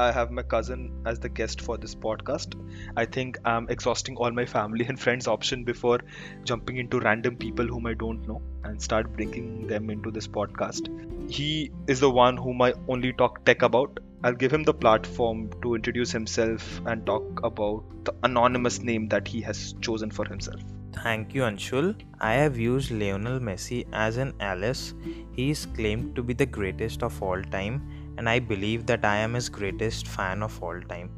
[0.00, 2.54] I have my cousin as the guest for this podcast.
[2.96, 5.98] I think I'm exhausting all my family and friends' option before
[6.44, 10.88] jumping into random people whom I don't know and start bringing them into this podcast.
[11.30, 14.00] He is the one whom I only talk tech about.
[14.24, 19.28] I'll give him the platform to introduce himself and talk about the anonymous name that
[19.28, 20.60] he has chosen for himself.
[20.94, 21.94] Thank you, Anshul.
[22.20, 24.94] I have used Lionel Messi as an alias.
[25.32, 27.82] He is claimed to be the greatest of all time
[28.16, 31.10] and I believe that I am his greatest fan of all time.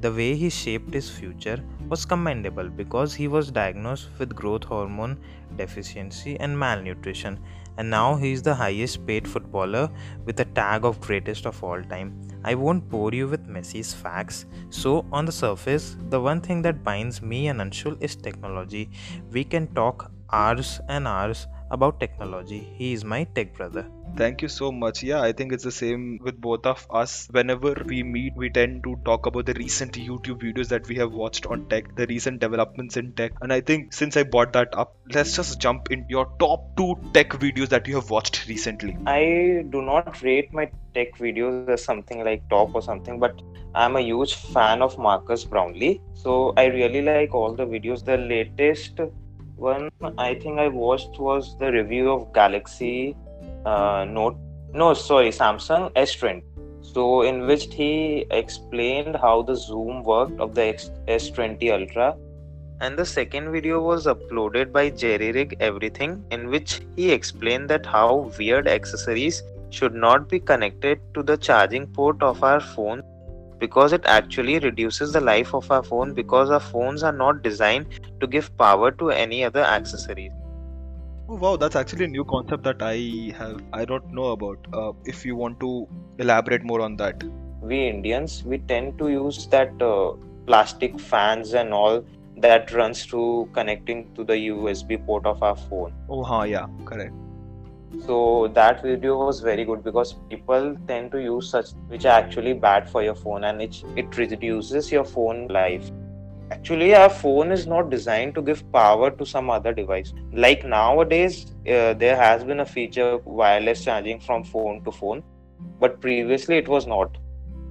[0.00, 5.18] The way he shaped his future was commendable because he was diagnosed with growth hormone
[5.56, 7.38] deficiency and malnutrition,
[7.76, 9.90] and now he is the highest paid footballer
[10.24, 12.18] with a tag of greatest of all time.
[12.44, 14.46] I won't bore you with Messi's facts.
[14.70, 18.90] So, on the surface, the one thing that binds me and Anshul is technology.
[19.30, 22.60] We can talk hours and hours about technology.
[22.76, 23.86] He is my tech brother.
[24.16, 25.02] Thank you so much.
[25.02, 27.28] Yeah, I think it's the same with both of us.
[27.30, 31.12] Whenever we meet, we tend to talk about the recent YouTube videos that we have
[31.12, 33.32] watched on tech, the recent developments in tech.
[33.40, 36.96] And I think since I brought that up, let's just jump in your top two
[37.14, 38.96] tech videos that you have watched recently.
[39.06, 43.40] I do not rate my tech videos as something like top or something, but
[43.74, 46.00] I'm a huge fan of Marques Brownlee.
[46.14, 48.04] So I really like all the videos.
[48.04, 49.00] The latest
[49.56, 53.16] one I think I watched was the review of Galaxy
[53.64, 54.36] uh, Note.
[54.72, 56.42] No, sorry, Samsung S20.
[56.82, 60.74] So in which he explained how the zoom worked of the
[61.08, 62.16] S20 Ultra.
[62.80, 68.66] And the second video was uploaded by JerryRigEverything, in which he explained that how weird
[68.66, 73.02] accessories should not be connected to the charging port of our phone
[73.58, 77.86] because it actually reduces the life of our phone because our phones are not designed
[78.20, 80.32] to give power to any other accessories.
[81.32, 84.66] Oh wow, that's actually a new concept that I have I don't know about.
[84.72, 85.86] Uh, if you want to
[86.18, 87.22] elaborate more on that.
[87.62, 90.14] We Indians we tend to use that uh,
[90.48, 92.04] plastic fans and all
[92.38, 95.94] that runs through connecting to the USB port of our phone.
[96.08, 97.14] Oh, huh, yeah, correct
[98.06, 102.52] so that video was very good because people tend to use such which are actually
[102.52, 105.90] bad for your phone and it, it reduces your phone life
[106.51, 111.47] actually our phone is not designed to give power to some other device like nowadays
[111.67, 115.23] uh, there has been a feature wireless charging from phone to phone
[115.79, 117.17] but previously it was not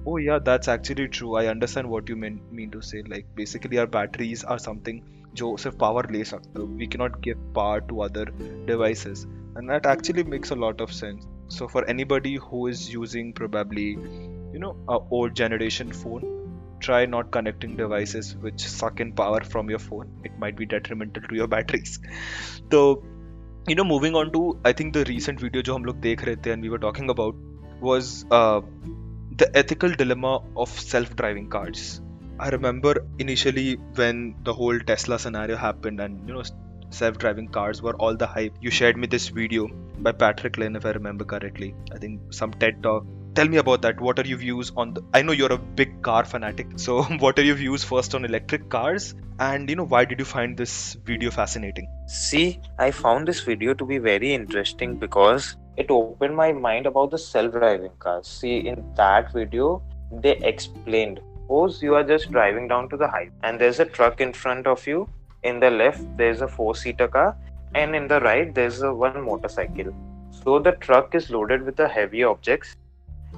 [0.05, 3.77] oh yeah that's actually true i understand what you mean mean to say like basically
[3.77, 5.01] our batteries are something
[5.39, 8.25] जो सिर्फ power ले सकते we cannot give power to other
[8.67, 9.25] devices
[9.55, 11.25] and that actually makes a lot of sense
[11.55, 13.87] so for anybody who is using probably
[14.53, 16.23] you know a old generation phone
[16.86, 21.22] try not connecting devices which suck in power from your phone it might be detrimental
[21.30, 21.98] to your batteries
[22.72, 22.82] so
[23.68, 26.40] you know moving on to i think the recent video jo hum log dekh rahe
[26.46, 27.42] the and we were talking about
[27.88, 28.08] was
[28.38, 28.60] uh,
[29.42, 30.32] the ethical dilemma
[30.64, 31.84] of self-driving cars
[32.46, 32.94] i remember
[33.26, 33.68] initially
[34.00, 36.44] when the whole tesla scenario happened and you know
[36.90, 38.54] self-driving cars were all the hype.
[38.60, 39.68] You shared me this video
[39.98, 41.74] by Patrick Lane, if I remember correctly.
[41.92, 43.04] I think some TED talk.
[43.34, 44.00] Tell me about that.
[44.00, 45.02] What are your views on the?
[45.14, 46.66] I know you're a big car fanatic.
[46.76, 49.14] So, what are your views first on electric cars?
[49.38, 51.88] And you know, why did you find this video fascinating?
[52.06, 57.10] See, I found this video to be very interesting because it opened my mind about
[57.10, 58.26] the self-driving cars.
[58.26, 63.32] See, in that video, they explained suppose you are just driving down to the highway
[63.42, 65.08] and there's a truck in front of you
[65.42, 67.36] in the left there's a four seater car
[67.74, 69.92] and in the right there's a one motorcycle
[70.30, 72.76] so the truck is loaded with the heavy objects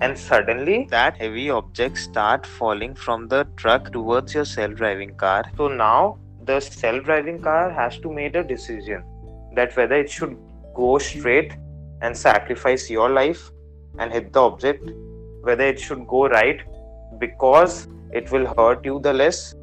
[0.01, 5.45] and suddenly that heavy object start falling from the truck towards your self-driving car.
[5.57, 9.05] So now the self-driving car has to make a decision
[9.55, 10.37] that whether it should
[10.75, 11.53] go straight
[12.01, 13.51] and sacrifice your life
[13.99, 14.91] and hit the object
[15.43, 16.61] whether it should go right
[17.19, 19.55] because it will hurt you the less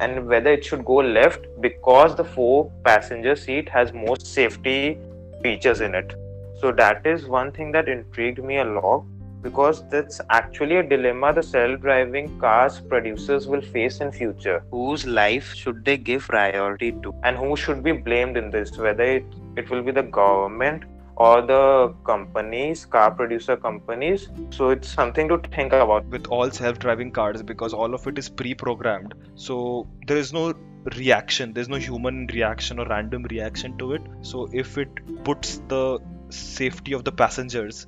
[0.00, 4.98] and whether it should go left because the four passenger seat has more safety
[5.42, 6.14] features in it.
[6.60, 9.04] So that is one thing that intrigued me a lot
[9.42, 14.62] because that's actually a dilemma the self-driving cars producers will face in future.
[14.70, 17.14] Whose life should they give priority to?
[17.22, 18.76] And who should be blamed in this?
[18.76, 19.24] Whether it,
[19.56, 20.84] it will be the government
[21.16, 24.28] or the companies car producer companies.
[24.50, 26.06] So it's something to think about.
[26.06, 29.14] With all self-driving cars because all of it is pre-programmed.
[29.34, 30.54] So there is no
[30.96, 31.52] reaction.
[31.52, 34.02] There's no human reaction or random reaction to it.
[34.22, 34.88] So if it
[35.24, 35.98] puts the
[36.30, 37.86] safety of the passengers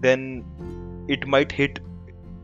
[0.00, 0.44] then
[1.08, 1.80] it might hit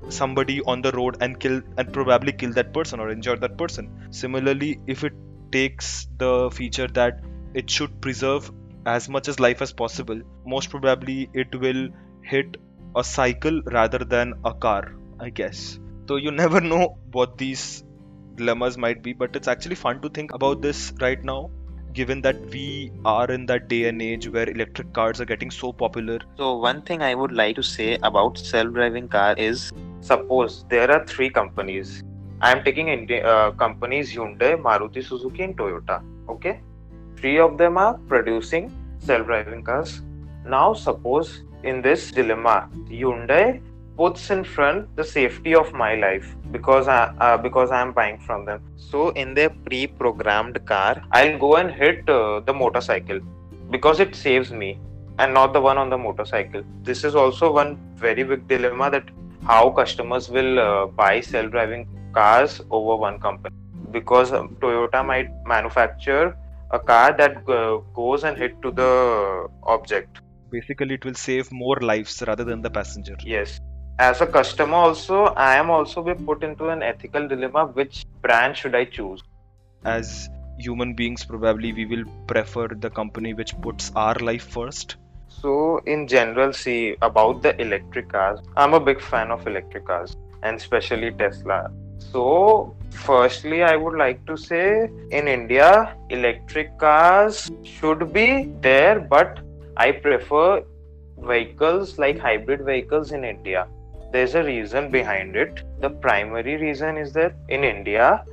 [0.08, 4.08] somebody on the road and kill and probably kill that person or injure that person.
[4.10, 5.14] Similarly if it
[5.52, 7.20] takes the feature that
[7.54, 8.50] it should preserve
[8.86, 11.88] as much as life as possible most probably it will
[12.22, 12.56] hit
[12.96, 15.78] a cycle rather than a car i guess.
[16.08, 17.84] So you never know what these
[18.34, 21.50] dilemmas might be but it's actually fun to think about this right now
[21.94, 25.72] given that we are in that day and age where electric cars are getting so
[25.72, 26.18] popular.
[26.36, 29.70] So one thing i would like to say about self-driving car is
[30.00, 32.02] suppose there are three companies.
[32.40, 32.88] I am taking
[33.24, 36.60] uh, companies hyundai maruti suzuki and toyota okay?
[37.16, 40.00] Three of them are producing self-driving cars.
[40.44, 43.62] Now suppose in this dilemma hyundai
[43.96, 48.18] puts in front the safety of my life because I uh, because I am buying
[48.18, 48.62] from them.
[48.76, 53.20] So in their pre-programmed car, I'll go and hit uh, the motorcycle
[53.70, 54.78] because it saves me
[55.18, 56.62] and not the one on the motorcycle.
[56.82, 59.04] This is also one very big dilemma that
[59.44, 63.54] how customers will uh, buy self-driving cars over one company
[63.90, 66.36] because um, Toyota might manufacture
[66.70, 70.20] a car that uh, goes and hit to the object
[70.50, 73.60] basically it will save more lives rather than the passenger yes
[73.98, 78.56] as a customer also i am also be put into an ethical dilemma which brand
[78.56, 79.22] should i choose?
[79.84, 84.96] As human beings probably we will prefer the company which puts our life first.
[85.28, 90.16] So in general see about the electric cars i'm a big fan of electric cars
[90.42, 91.70] and especially tesla.
[91.98, 99.38] So firstly i would like to say in india electric cars should be there but
[99.76, 100.62] i prefer
[101.18, 103.66] vehicles like hybrid vehicles in india
[104.14, 105.64] there's a reason behind it.
[105.80, 108.24] The primary reason is that in India,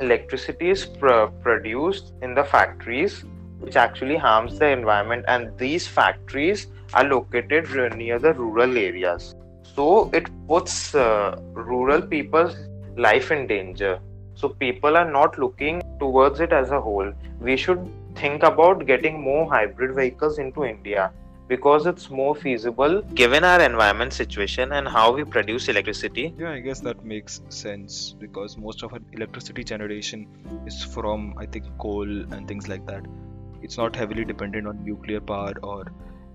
[0.00, 3.24] electricity is pr- produced in the factories,
[3.60, 9.36] which actually harms the environment, and these factories are located near the rural areas.
[9.62, 12.56] So it puts uh, rural people's
[12.96, 14.00] life in danger.
[14.34, 17.12] So people are not looking towards it as a whole.
[17.40, 21.12] We should think about getting more hybrid vehicles into India
[21.48, 26.34] because it's more feasible given our environment situation and how we produce electricity.
[26.38, 30.26] Yeah, I guess that makes sense because most of our electricity generation
[30.66, 33.04] is from, I think, coal and things like that.
[33.62, 35.86] It's not heavily dependent on nuclear power or,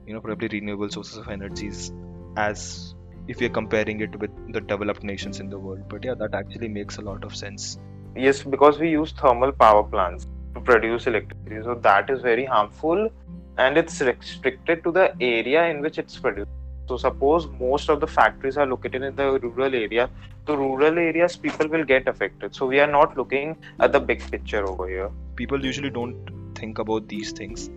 [0.08, 1.94] you know, probably renewable sources of energies
[2.36, 2.96] as
[3.28, 5.88] if you're comparing it with the developed nations in the world.
[5.88, 7.78] But yeah, that actually makes a lot of sense.
[8.16, 11.62] Yes, because we use thermal power plants to produce electricity.
[11.64, 13.10] So that is very harmful
[13.58, 16.50] and it's restricted to the area in which it's produced.
[16.88, 20.10] So suppose most of the factories are located in the rural area,
[20.46, 22.54] the rural areas people will get affected.
[22.54, 25.10] So we are not looking at the big picture over here.
[25.36, 27.70] People usually don't think about these things.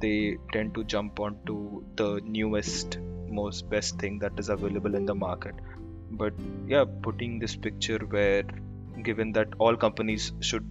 [0.00, 2.98] They tend to jump onto the newest,
[3.28, 5.54] most best thing that is available in the market.
[6.12, 6.32] But
[6.68, 8.44] yeah, putting this picture where
[9.02, 10.66] given that all companies should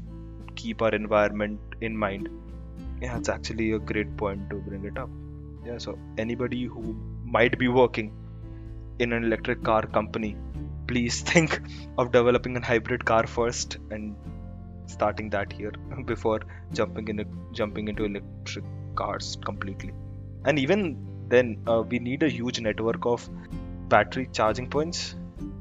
[0.55, 2.29] keep our environment in mind
[3.01, 5.09] yeah it's actually a great point to bring it up.
[5.65, 8.13] Yeah so anybody who might be working
[8.99, 10.35] in an electric car company
[10.87, 11.61] please think
[11.97, 14.15] of developing a hybrid car first and
[14.87, 15.71] starting that here
[16.05, 16.39] before
[16.73, 18.65] jumping in jumping into electric
[18.95, 19.93] cars completely.
[20.45, 20.81] And even
[21.27, 23.29] then uh, we need a huge network of
[23.89, 25.15] battery charging points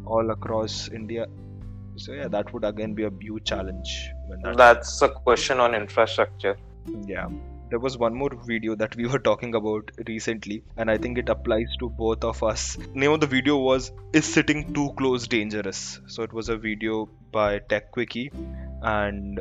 [0.04, 1.26] all across india.
[1.97, 3.92] So yeah that would again be a huge challenge
[4.42, 6.57] that that's a question on infrastructure
[7.07, 7.28] yeah.
[7.71, 11.28] There was one more video that we were talking about recently and i think it
[11.28, 12.78] applies to both of us.
[12.95, 16.00] Name of the video was is sitting too close dangerous?
[16.07, 18.30] So it was a video by techquickie
[18.83, 19.40] and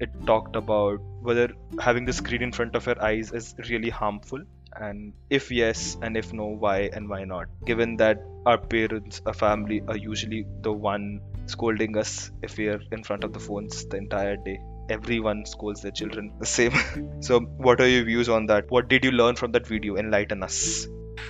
[0.00, 4.42] it talked about whether having the screen in front of your eyes is really harmful
[4.76, 7.48] and if yes and if no why and why not.
[7.64, 12.82] Given that our parents our family are usually the one scolding us if we are
[12.90, 14.58] in front of the phones the entire day
[14.92, 16.72] everyone scolds their children the same.
[17.20, 18.70] so, what are your views on that?
[18.70, 19.96] What did you learn from that video?
[19.96, 20.86] Enlighten us.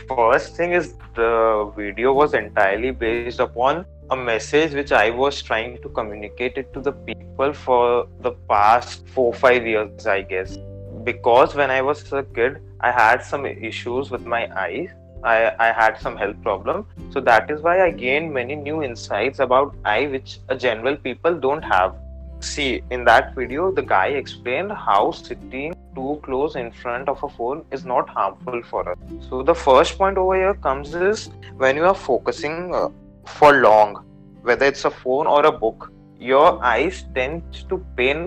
[0.08, 5.80] First thing is the video was entirely based upon a message which I was trying
[5.82, 10.58] to communicate it to the people for the past four five years, I guess.
[11.04, 14.90] Because when I was a kid, I had some issues with my eyes,
[15.24, 16.86] I, I had some health problem.
[17.10, 21.38] So that is why I gained many new insights about eye which a general people
[21.38, 21.94] don't have.
[22.42, 27.28] See, in that video, the guy explained how sitting too close in front of a
[27.28, 28.98] phone is not harmful for us.
[29.28, 32.88] So the first point over here comes is when you are focusing uh,
[33.24, 34.04] for long,
[34.42, 38.20] whether it's a phone or a book, your eyes tend to pain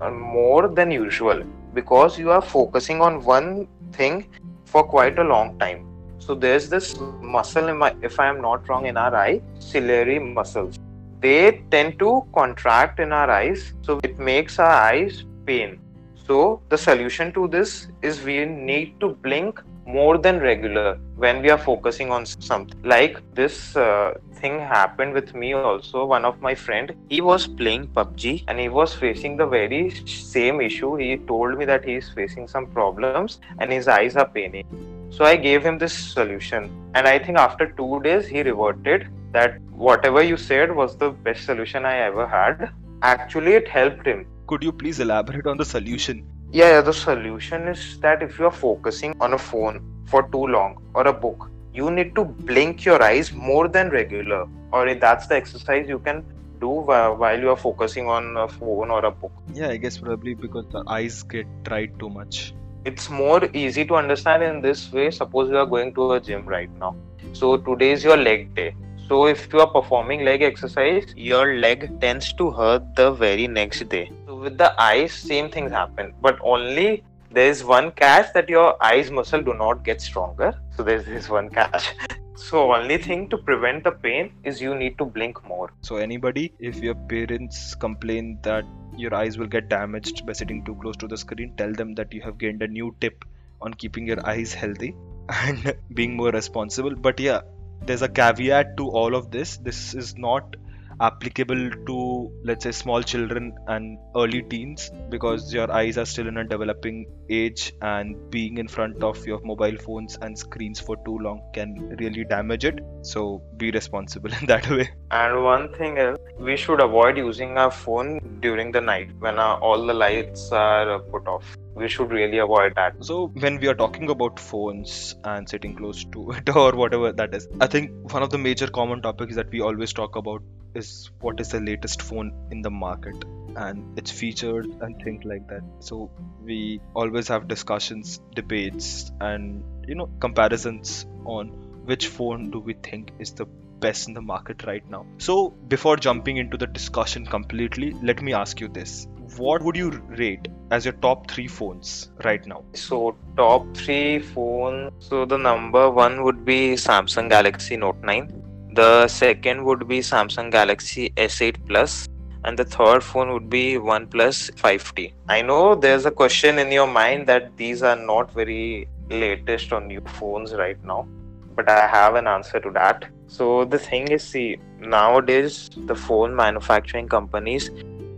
[0.00, 4.26] uh, more than usual because you are focusing on one thing
[4.64, 5.86] for quite a long time
[6.20, 10.78] so there's this muscle my, if I am not wrong, in our eye, ciliary muscles.
[11.20, 15.78] They tend to contract in our eyes, so it makes our eyes pain.
[16.26, 21.50] So the solution to this is we need to blink more than regular when we
[21.50, 22.80] are focusing on something.
[22.82, 26.06] Like this uh, thing happened with me also.
[26.06, 30.60] One of my friend, he was playing PUBG and he was facing the very same
[30.60, 30.94] issue.
[30.96, 35.24] He told me that he is facing some problems and his eyes are paining so
[35.24, 36.70] I gave him this solution.
[36.94, 41.44] And I think after two days, he reverted that whatever you said was the best
[41.44, 42.70] solution I ever had.
[43.02, 44.26] Actually, it helped him.
[44.46, 46.26] Could you please elaborate on the solution?
[46.52, 50.46] Yeah, yeah, the solution is that if you are focusing on a phone for too
[50.46, 54.46] long or a book, you need to blink your eyes more than regular.
[54.72, 56.24] Or that's the exercise you can
[56.60, 59.32] do while you are focusing on a phone or a book.
[59.54, 62.52] Yeah, I guess probably because the eyes get dried too much
[62.84, 65.10] it's more easy to understand in this way.
[65.10, 66.96] Suppose you are going to a gym right now.
[67.32, 68.74] So today is your leg day.
[69.08, 73.88] So if you are performing leg exercise your leg tends to hurt the very next
[73.88, 74.10] day.
[74.26, 76.14] So with the eyes same things happen.
[76.22, 80.54] But only there is one catch that your eyes muscle do not get stronger.
[80.76, 81.94] So there's this one catch
[82.48, 85.70] so only thing to prevent the pain is you need to blink more.
[85.82, 88.64] So anybody if your parents complain that
[88.96, 92.12] your eyes will get damaged by sitting too close to the screen tell them that
[92.12, 93.24] you have gained a new tip
[93.60, 94.94] on keeping your eyes healthy
[95.28, 96.94] and being more responsible.
[96.94, 97.42] But yeah
[97.86, 99.56] there's a caveat to all of this.
[99.56, 100.56] This is not
[101.00, 106.36] applicable to let's say small children and early teens because your eyes are still in
[106.36, 111.18] a developing age and being in front of your mobile phones and screens for too
[111.18, 112.80] long can really damage it.
[113.02, 114.90] So be responsible in that way.
[115.10, 119.58] And one thing is we should avoid using our phone during the night when our,
[119.58, 121.56] all the lights are put off.
[121.74, 122.94] We should really avoid that.
[123.00, 127.34] So, when we are talking about phones and sitting close to it or whatever that
[127.34, 130.42] is, I think one of the major common topics that we always talk about
[130.74, 133.24] is what is the latest phone in the market
[133.56, 135.62] and its features and things like that.
[135.80, 136.10] So,
[136.42, 141.48] we always have discussions, debates, and you know, comparisons on
[141.84, 143.46] which phone do we think is the
[143.80, 145.06] best in the market right now.
[145.18, 149.90] So, before jumping into the discussion completely, let me ask you this what would you
[150.18, 152.64] rate as your top three phones right now?
[152.74, 154.90] So, top three phone.
[154.98, 158.49] So, the number one would be Samsung Galaxy Note 9.
[158.72, 162.08] The second would be Samsung Galaxy S8
[162.44, 165.12] And the third phone would be OnePlus 5T.
[165.28, 169.88] I know there's a question in your mind that these are not very latest on
[169.88, 171.06] new phones right now,
[171.54, 173.06] but I have an answer to that.
[173.26, 177.70] So the thing is, see, nowadays the phone manufacturing companies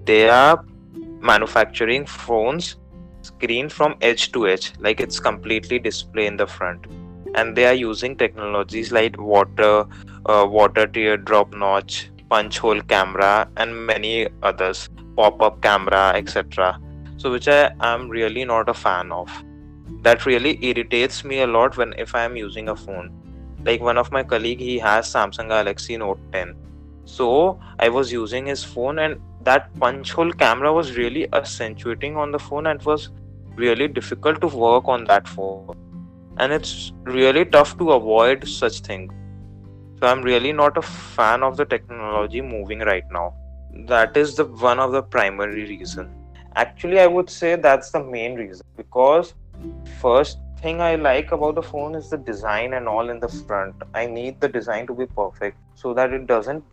[0.04, 0.64] they are
[1.20, 2.76] manufacturing phones
[3.22, 6.86] screen from edge to edge like it's completely display in the front
[7.34, 9.84] and they are using technologies like water
[10.26, 16.78] uh, water teardrop notch punch hole camera and many others pop-up camera etc
[17.22, 19.30] so which i am really not a fan of.
[20.02, 23.10] That really irritates me a lot when if i am using a phone.
[23.64, 26.56] Like one of my colleague he has samsung galaxy note 10
[27.04, 27.26] so
[27.84, 32.38] i was using his phone and that punch hole camera was really accentuating on the
[32.38, 33.08] phone and was
[33.56, 35.81] really difficult to work on that phone
[36.38, 39.10] and it's really tough to avoid such thing.
[39.98, 43.34] So i'm really not a fan of the technology moving right now.
[43.86, 46.10] That is the one of the primary reason.
[46.56, 48.66] Actually i would say that's the main reason.
[48.76, 49.34] Because
[50.00, 53.74] first thing i like about the phone is the design and all in the front.
[53.94, 56.64] I need the design to be perfect so that it doesn't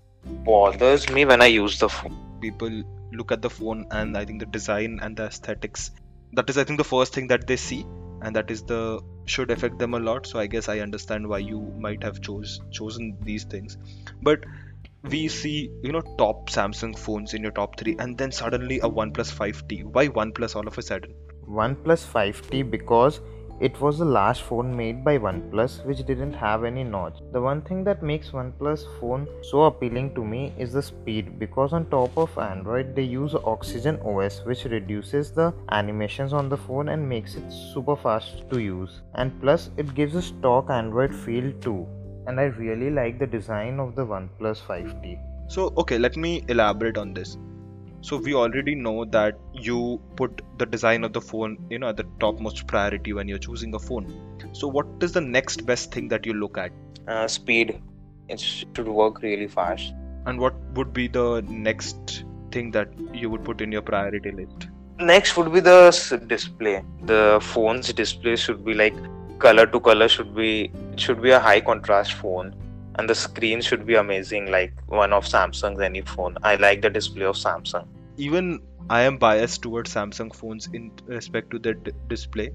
[0.46, 2.16] bothers me when i use the phone.
[2.42, 5.92] People look at the phone and i think the design and the aesthetics
[6.34, 7.86] that is i think the first thing that they see
[8.22, 10.26] and that is the should affect them a lot.
[10.26, 13.78] So i guess i understand why you might have chose chosen these things.
[14.22, 14.46] But
[15.04, 18.90] we see you know top samsung phones in your top 3 and then suddenly a
[18.90, 21.14] oneplus 5t why oneplus all of a sudden?
[21.48, 23.22] Oneplus 5t because
[23.60, 27.18] it was the last phone made by OnePlus which didn't have any notch.
[27.34, 31.74] The one thing that makes OnePlus phone so appealing to me is the speed because
[31.74, 36.90] on top of Android they use Oxygen OS which reduces the animations on the phone
[36.90, 39.02] and makes it super fast to use.
[39.16, 41.86] And plus it gives a stock Android feel too.
[42.28, 45.20] And I really like the design of the OnePlus 5T.
[45.50, 47.38] So okay, let me elaborate on this.
[48.02, 51.98] So we already know that you put the design of the phone, you know, at
[51.98, 54.08] the topmost priority when you're choosing a phone.
[54.54, 56.72] So what is the next best thing that you look at?
[57.08, 57.82] Uh, speed.
[58.30, 59.94] It should work really fast.
[60.26, 64.68] And what would be the next thing that you would put in your priority list?
[65.00, 65.92] Next would be the
[66.28, 66.84] display.
[67.04, 68.96] The phone's display should be like
[69.40, 72.54] color to color should be should be a high contrast phone
[73.00, 76.38] and the screen should be amazing like one of samsung's any phone.
[76.44, 77.88] I like the display of samsung.
[78.18, 78.60] Even
[78.96, 82.50] i am biased towards samsung phones in respect to the d- display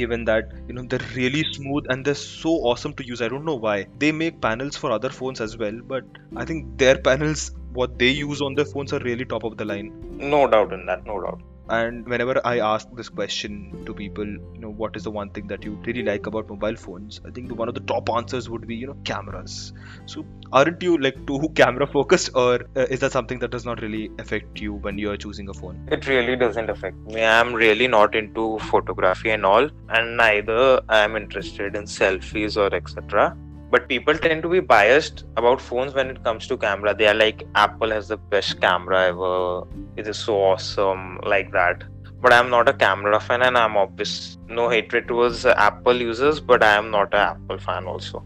[0.00, 3.20] given that you know they're really smooth and they're so awesome to use.
[3.20, 3.86] I don't know why.
[3.98, 6.04] They make panels for other phones as well but
[6.44, 9.64] i think their panels what they use on their phones are really top of the
[9.64, 9.92] line.
[10.34, 11.42] No doubt in that no doubt
[11.78, 15.46] and whenever i ask this question to people you know what is the one thing
[15.52, 17.20] that you really like about mobile phones?
[17.26, 19.72] I think one of the top answers would be you know cameras.
[20.06, 23.82] So aren't you like too camera focused or uh, is that something that does not
[23.82, 25.88] really affect you when you are choosing a phone?
[25.90, 27.24] It really doesn't affect me.
[27.24, 32.74] I'm really not into photography and all and neither i am interested in selfies or
[32.74, 33.36] etc
[33.70, 36.94] but people tend to be biased about phones when it comes to camera.
[36.94, 39.62] They are like apple has the best camera ever.
[39.96, 41.84] It is so awesome like that.
[42.22, 46.62] But i'm not a camera fan and i'm obvious no hatred towards apple users but
[46.62, 48.24] i am not an apple fan also.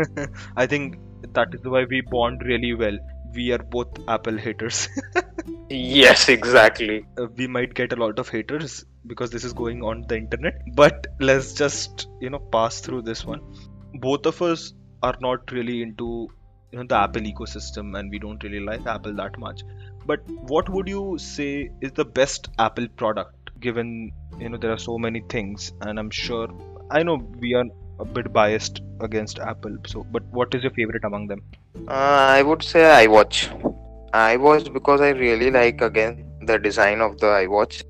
[0.56, 0.98] I think
[1.32, 2.96] that is why we bond really well.
[3.34, 4.88] We are both apple haters.
[5.70, 7.06] Yes exactly.
[7.18, 10.60] Uh, we might get a lot of haters because this is going on the internet
[10.76, 13.40] but let's just you know pass through this one.
[13.94, 16.28] Both of us are not really into
[16.70, 19.62] you know the Apple ecosystem and we don't really like Apple that much.
[20.06, 20.20] But
[20.52, 24.98] what would you say is the best Apple product given you know there are so
[24.98, 26.48] many things and I'm sure
[26.90, 27.64] I know we are
[28.00, 29.76] a bit biased against Apple.
[29.86, 31.42] So but what is your favorite among them?
[31.88, 31.92] Uh,
[32.38, 33.38] I would say iWatch.
[34.12, 37.84] iWatch because I really like again the design of the iWatch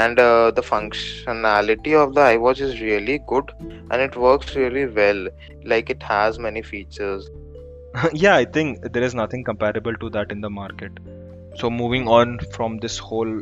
[0.00, 5.26] and uh, the functionality of the iWatch is really good and it works really well.
[5.64, 7.30] Like it has many features.
[8.24, 11.00] Yeah i think there is nothing comparable to that in the market.
[11.62, 13.34] So moving on from this whole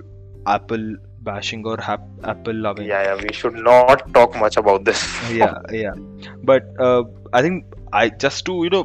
[0.55, 0.87] apple
[1.29, 2.89] bashing or hap- apple loving.
[2.89, 5.05] Yeah yeah we should not talk much about this.
[5.43, 5.95] Yeah yeah.
[6.43, 8.85] But uh, i think i just to you know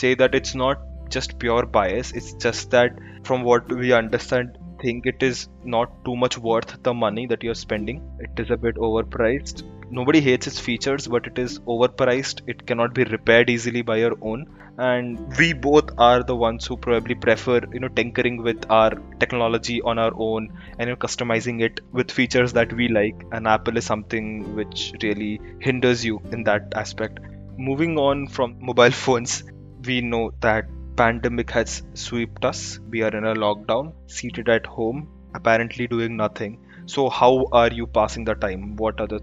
[0.00, 0.84] say that it's not
[1.16, 6.16] just pure bias it's just that from what we understand think it is not too
[6.16, 8.02] much worth the money that you're spending.
[8.18, 9.62] It is a bit overpriced.
[9.90, 12.42] Nobody hates its features, but it is overpriced.
[12.46, 14.46] It cannot be repaired easily by your own.
[14.76, 19.80] And we both are the ones who probably prefer, you know, tinkering with our technology
[19.82, 23.24] on our own and you know, customizing it with features that we like.
[23.30, 27.20] And Apple is something which really hinders you in that aspect.
[27.56, 29.44] Moving on from mobile phones,
[29.84, 30.64] we know that
[30.96, 32.78] pandemic has swept us.
[32.90, 36.58] We are in a lockdown, seated at home, apparently doing nothing.
[36.86, 38.76] So how are you passing the time?
[38.76, 39.20] What are the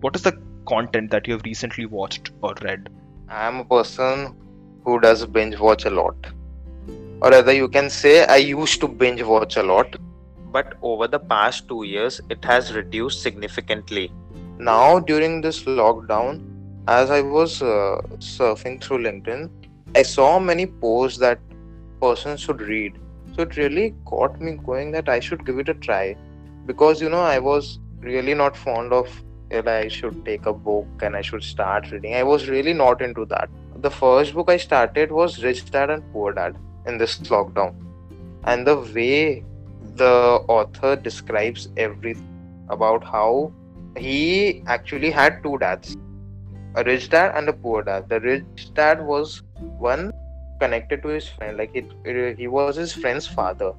[0.00, 2.88] what is the content that you have recently watched or read?
[3.28, 4.34] I am a person
[4.84, 6.14] who does binge watch a lot.
[7.22, 9.96] Or rather you can say I used to binge watch a lot.
[10.52, 14.12] But over the past two years it has reduced significantly.
[14.58, 16.42] Now during this lockdown,
[16.88, 19.50] as I was uh, surfing through LinkedIn,
[19.96, 21.38] I saw many posts that
[22.02, 22.98] persons should read.
[23.34, 26.16] So it really got me going that I should give it a try.
[26.66, 29.08] Because you know, I was really not fond of
[29.48, 32.14] that I should take a book and I should start reading.
[32.14, 33.48] I was really not into that.
[33.76, 37.74] The first book I started was Rich Dad and Poor Dad in this lockdown.
[38.44, 39.44] And the way
[39.94, 43.50] the author describes everything about how
[43.96, 45.96] he actually had two dads
[46.76, 48.08] a rich dad and a poor dad.
[48.08, 49.42] The rich dad was
[49.78, 50.12] one
[50.60, 53.72] connected to his friend, like it, he was his friend's father.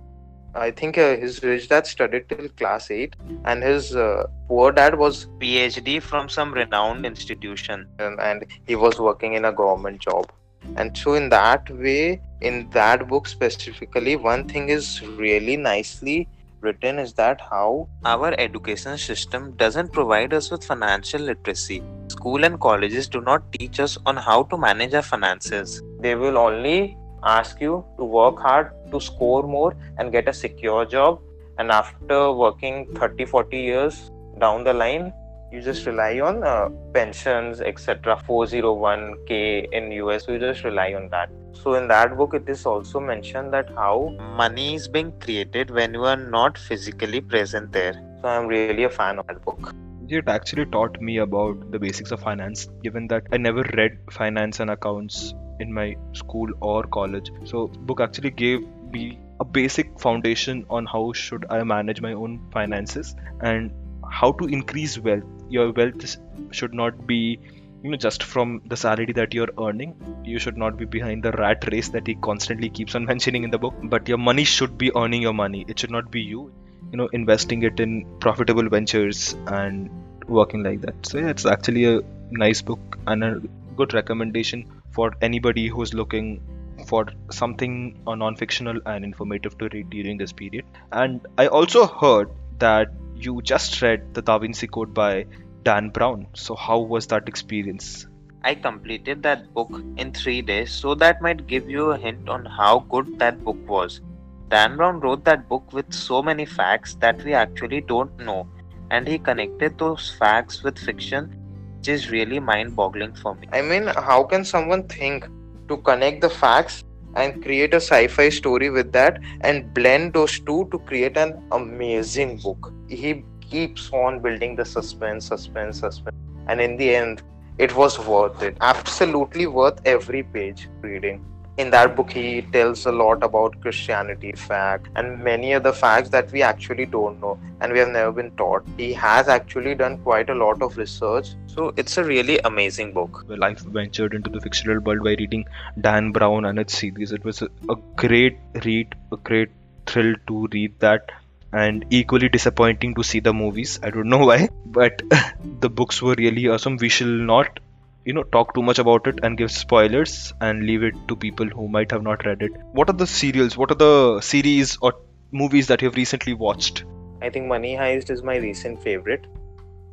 [0.55, 4.97] I think uh, his rich dad studied till class 8 and his uh, poor dad
[4.97, 10.31] was PhD from some renowned institution and, and he was working in a government job.
[10.75, 16.27] And so in that way, in that book specifically, one thing is really nicely
[16.67, 21.81] written is that how our education system doesn't provide us with financial literacy.
[22.15, 25.81] School and colleges do not teach us on how to manage our finances.
[25.99, 30.85] They will only ask you to work hard to score more and get a secure
[30.85, 31.21] job
[31.57, 35.11] and after working 30 40 years down the line
[35.51, 41.09] you just rely on uh, pensions etc 401k in us so you just rely on
[41.09, 41.29] that.
[41.53, 45.93] So in that book it is also mentioned that how money is being created when
[45.93, 47.93] you are not physically present there.
[48.21, 49.73] So i'm really a fan of that book.
[50.09, 54.59] It actually taught me about the basics of finance given that i never read finance
[54.59, 57.31] and accounts in my school or college.
[57.45, 62.39] So book actually gave me a basic foundation on how should i manage my own
[62.51, 63.71] finances and
[64.09, 66.17] how to increase wealth your wealth
[66.51, 67.39] should not be
[67.83, 69.95] you know just from the salary that you're earning.
[70.23, 73.51] You should not be behind the rat race that he constantly keeps on mentioning in
[73.51, 73.75] the book.
[73.83, 75.65] But your money should be earning your money.
[75.67, 76.51] It should not be you
[76.91, 79.89] you know investing it in profitable ventures and
[80.27, 81.05] working like that.
[81.05, 83.41] So yeah it's actually a nice book and a
[83.75, 86.41] good recommendation for anybody who's looking
[86.87, 90.65] for something non-fictional and informative to read during this period.
[90.91, 92.29] And i also heard
[92.59, 92.89] that
[93.25, 95.25] you just read the da vinci code by
[95.63, 98.07] dan brown so how was that experience
[98.43, 102.45] I completed that book in three days, so that might give you a hint on
[102.45, 103.99] how good that book was.
[104.47, 108.47] Dan Brown wrote that book with so many facts that we actually don't know,
[108.89, 111.35] and he connected those facts with fiction,
[111.77, 113.49] which is really mind boggling for me.
[113.51, 115.27] I mean, how can someone think
[115.67, 120.39] to connect the facts and create a sci fi story with that and blend those
[120.39, 122.71] two to create an amazing book?
[122.87, 126.15] He keeps on building the suspense, suspense, suspense,
[126.47, 127.21] and in the end,
[127.57, 128.57] it was worth it.
[128.61, 131.25] Absolutely worth every page reading.
[131.57, 136.31] In that book he tells a lot about christianity fact and many other facts that
[136.31, 138.63] we actually don't know and we have never been taught.
[138.77, 141.29] He has actually done quite a lot of research.
[141.47, 143.25] So it's a really amazing book.
[143.27, 145.45] Well i ventured into the fictional world by reading
[145.81, 147.11] dan brown and its series.
[147.11, 149.49] It was a, a great read a great
[149.87, 151.09] thrill to read that
[151.53, 153.79] and equally disappointing to see the movies.
[153.83, 155.01] I don't know why but
[155.61, 156.77] the books were really awesome.
[156.77, 157.59] We shall not
[158.05, 161.47] you know talk too much about it and give spoilers and leave it to people
[161.47, 162.51] who might have not read it.
[162.71, 163.57] What are the serials?
[163.57, 164.93] What are the series or
[165.31, 166.85] movies that you've recently watched?
[167.21, 169.25] I think money heist is my recent favorite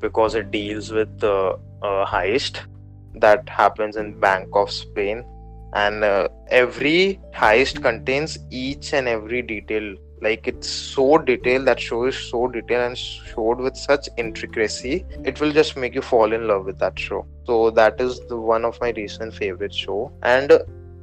[0.01, 2.61] because it deals with the uh, heist
[3.17, 5.25] that happens in bank of spain.
[5.73, 12.05] And uh, every heist contains each and every detail like it's so detailed that show
[12.05, 16.46] is so detailed and showed with such intricacy it will just make you fall in
[16.46, 17.27] love with that show.
[17.44, 20.12] So that is the one of my recent favorite show.
[20.22, 20.53] And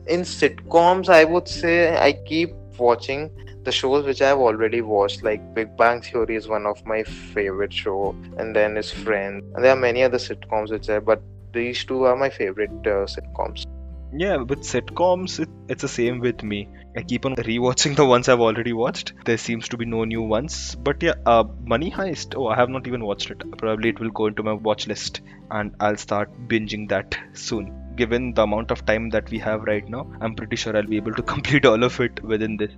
[0.08, 3.30] in sitcoms i would say i keep watching
[3.64, 5.24] the shows which i've already watched.
[5.24, 9.64] Like big bang theory is one of my favorite show and then is friends and
[9.64, 11.22] there are many other sitcoms which i but
[11.54, 13.66] these two are my favorite uh, sitcoms
[14.14, 16.68] yeah with sitcoms it, it's the same with me.
[16.98, 19.14] I keep on rewatching the ones i've already watched.
[19.26, 20.76] There seems to be no new ones.
[20.76, 23.44] But yeah uh, money heist oh i have not even watched it.
[23.58, 27.78] Probably it will go into my watch list and i'll start binging that soon.
[27.96, 30.98] Given the amount of time that we have right now i'm pretty sure i'll be
[30.98, 32.72] able to complete all of it within this.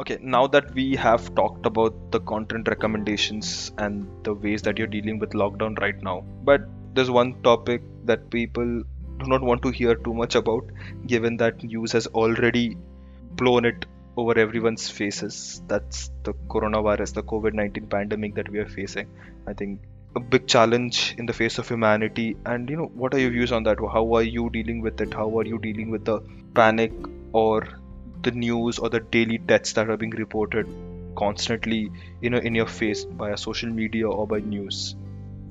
[0.00, 4.94] Okay now that we have talked about the content recommendations and the ways that you're
[4.98, 6.62] dealing with lockdown right now but
[6.94, 8.82] there's one topic that people
[9.22, 10.64] do not want to hear too much about,
[11.06, 12.76] given that news has already
[13.36, 15.62] blown it over everyone's faces.
[15.68, 19.08] That's the coronavirus, the COVID 19 pandemic that we are facing.
[19.46, 19.80] I think
[20.14, 22.36] a big challenge in the face of humanity.
[22.44, 23.78] And, you know, what are your views on that?
[23.78, 25.14] How are you dealing with it?
[25.14, 26.20] How are you dealing with the
[26.54, 26.92] panic
[27.32, 27.66] or
[28.22, 30.68] the news or the daily deaths that are being reported
[31.16, 34.96] constantly, you know, in your face via social media or by news?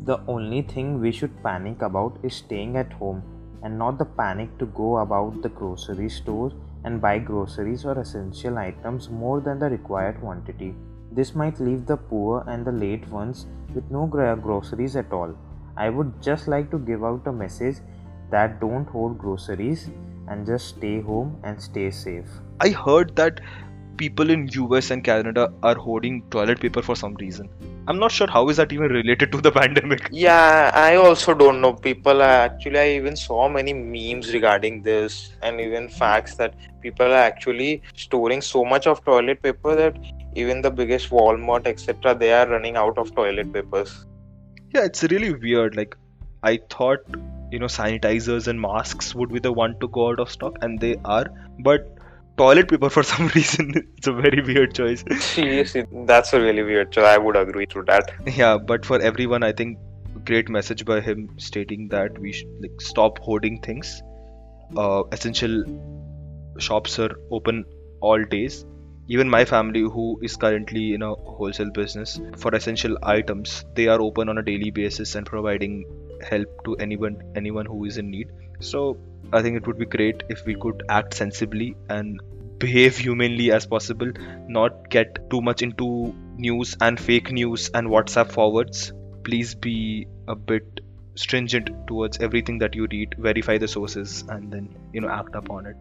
[0.04, 3.24] The only thing we should panic about is staying at home
[3.64, 6.52] and not the panic to go about the grocery store
[6.84, 10.74] and buy groceries or essential items more than the required quantity.
[11.12, 13.46] This might leave the poor and the late ones
[13.76, 15.36] with no groceries at all.
[15.78, 17.78] I would just like to give out a message
[18.30, 19.90] that don't hold groceries
[20.28, 22.28] and just stay home and stay safe.
[22.60, 23.42] I heard that
[23.98, 27.50] people in US and Canada are hoarding toilet paper for some reason.
[27.88, 30.08] I'm not sure how is that even related to the pandemic.
[30.12, 31.74] Yeah, I also don't know.
[31.74, 37.08] People are actually I even saw many memes regarding this and even facts that people
[37.08, 39.98] are actually storing so much of toilet paper that
[40.36, 44.06] even the biggest Walmart etc they are running out of toilet papers.
[44.74, 45.76] Yeah, it's really weird.
[45.76, 45.96] Like
[46.44, 47.00] I thought
[47.52, 50.80] you know sanitizers and masks would be the one to go out of stock and
[50.80, 51.26] they are
[51.60, 51.98] but
[52.38, 53.74] toilet paper for some reason.
[53.98, 55.04] it's a very weird choice.
[55.20, 57.06] Seriously, that's a really weird choice.
[57.06, 58.12] I would agree to that.
[58.26, 59.78] Yeah, but for everyone, I think
[60.26, 64.02] great message by him stating that we should like stop hoarding things.
[64.78, 65.64] Uh, essential
[66.60, 67.66] shops are open
[68.02, 68.66] all days.
[69.16, 73.98] even my family who is currently in a wholesale business for essential items they are
[74.06, 75.74] open on a daily basis and providing
[76.30, 78.30] help to anyone anyone who is in need
[78.70, 78.84] so
[79.34, 82.22] i think it would be great if we could act sensibly and
[82.60, 84.12] behave humanly as possible
[84.48, 88.94] not get too much into news and fake news and whatsapp forwards.
[89.24, 90.82] Please be a bit
[91.16, 95.66] stringent towards everything that you read verify the sources and then you know act upon
[95.66, 95.76] it.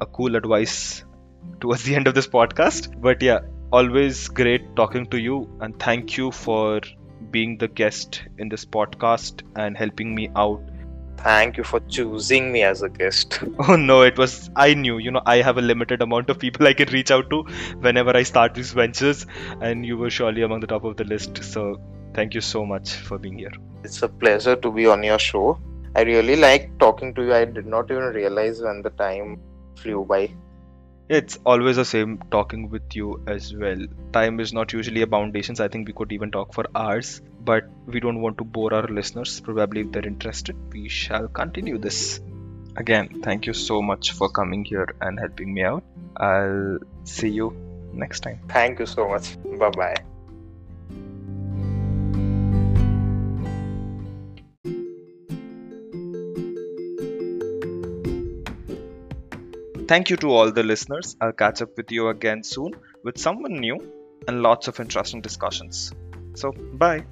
[0.00, 1.04] A cool advice
[1.60, 3.00] towards the end of this podcast.
[3.00, 3.40] But yeah
[3.72, 6.80] always great talking to you and thank you for
[7.30, 10.62] being the guest in this podcast and helping me out
[11.18, 13.38] Thank you for choosing me as a guest.
[13.68, 16.66] oh no it was i knew you know i have a limited amount of people
[16.66, 17.42] i can reach out to
[17.86, 19.26] whenever i start these ventures
[19.60, 21.80] and you were surely among the top of the list so
[22.14, 23.52] thank you so much for being here
[23.84, 25.58] It's a pleasure to be on your show.
[25.94, 27.34] I really like talking to you.
[27.34, 29.40] I did not even realize when the time
[29.76, 30.22] flew by.
[31.08, 33.86] It's always the same talking with you as well.
[34.12, 35.60] Time is not usually a foundations.
[35.60, 38.86] I think we could even talk for hours but we don't want to bore our
[38.86, 39.40] listeners.
[39.40, 42.20] Probably if they're interested we shall continue this.
[42.76, 45.84] Again thank you so much for coming here and helping me out.
[46.16, 47.54] I'll see you
[47.92, 48.40] next time.
[48.48, 49.36] Thank you so much.
[49.58, 50.13] Bye bye.
[59.94, 61.16] Thank you to all the listeners.
[61.20, 62.72] I'll catch up with you again soon
[63.04, 63.76] with someone new
[64.26, 65.92] and lots of interesting discussions.
[66.34, 67.04] So, bye.